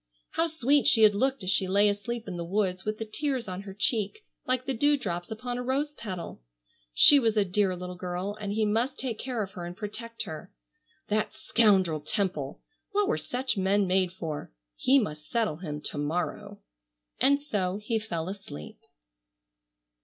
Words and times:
How 0.31 0.47
sweet 0.47 0.87
she 0.87 1.03
had 1.03 1.13
looked 1.13 1.43
as 1.43 1.51
she 1.51 1.67
lay 1.67 1.87
asleep 1.87 2.27
in 2.27 2.35
the 2.35 2.43
woods 2.43 2.83
with 2.85 2.97
the 2.97 3.05
tears 3.05 3.47
on 3.47 3.61
her 3.61 3.73
cheek 3.75 4.25
like 4.47 4.65
the 4.65 4.73
dew 4.73 4.97
drops 4.97 5.29
upon 5.29 5.59
a 5.59 5.63
rose 5.63 5.93
petal! 5.93 6.41
She 6.91 7.19
was 7.19 7.37
a 7.37 7.45
dear 7.45 7.75
little 7.75 7.95
girl 7.97 8.35
and 8.41 8.51
he 8.51 8.65
must 8.65 8.97
take 8.97 9.19
care 9.19 9.43
of 9.43 9.51
her 9.51 9.63
and 9.63 9.77
protect 9.77 10.23
her. 10.23 10.51
That 11.09 11.35
scoundrel 11.35 11.99
Temple! 11.99 12.61
What 12.93 13.07
were 13.07 13.19
such 13.19 13.57
men 13.57 13.85
made 13.85 14.11
for? 14.11 14.51
He 14.75 14.97
must 14.97 15.29
settle 15.29 15.57
him 15.57 15.81
to 15.81 15.99
morrow. 15.99 16.57
And 17.19 17.39
so 17.39 17.77
he 17.77 17.99
fell 17.99 18.27
asleep. 18.27 18.79